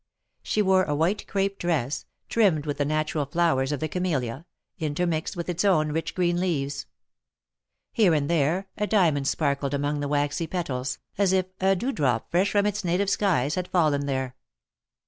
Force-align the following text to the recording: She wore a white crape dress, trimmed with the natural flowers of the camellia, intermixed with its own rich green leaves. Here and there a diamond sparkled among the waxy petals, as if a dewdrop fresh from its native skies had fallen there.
She 0.41 0.63
wore 0.63 0.85
a 0.85 0.95
white 0.95 1.27
crape 1.27 1.59
dress, 1.59 2.05
trimmed 2.27 2.65
with 2.65 2.79
the 2.79 2.85
natural 2.85 3.27
flowers 3.27 3.71
of 3.71 3.79
the 3.79 3.87
camellia, 3.87 4.47
intermixed 4.79 5.35
with 5.35 5.47
its 5.47 5.63
own 5.63 5.91
rich 5.91 6.15
green 6.15 6.39
leaves. 6.39 6.87
Here 7.93 8.15
and 8.15 8.27
there 8.27 8.67
a 8.79 8.87
diamond 8.87 9.27
sparkled 9.27 9.75
among 9.75 9.99
the 9.99 10.07
waxy 10.07 10.47
petals, 10.47 10.97
as 11.19 11.33
if 11.33 11.45
a 11.59 11.75
dewdrop 11.75 12.31
fresh 12.31 12.49
from 12.49 12.65
its 12.65 12.83
native 12.83 13.11
skies 13.11 13.53
had 13.53 13.67
fallen 13.67 14.07
there. 14.07 14.35